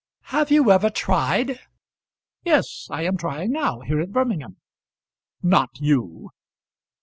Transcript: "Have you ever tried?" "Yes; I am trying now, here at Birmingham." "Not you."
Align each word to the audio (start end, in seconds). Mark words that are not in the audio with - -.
"Have 0.33 0.49
you 0.49 0.71
ever 0.71 0.89
tried?" 0.89 1.59
"Yes; 2.43 2.87
I 2.89 3.03
am 3.03 3.17
trying 3.17 3.51
now, 3.51 3.81
here 3.81 4.01
at 4.01 4.11
Birmingham." 4.11 4.57
"Not 5.43 5.79
you." 5.79 6.31